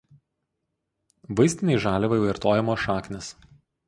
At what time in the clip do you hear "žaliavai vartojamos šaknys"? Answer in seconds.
1.83-3.29